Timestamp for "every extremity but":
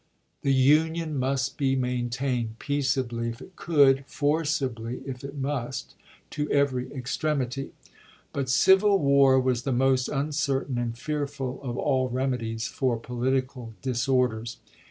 6.49-8.49